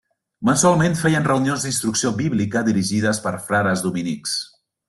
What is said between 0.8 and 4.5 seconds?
feien reunions d'instrucció bíblica dirigides per frares dominics.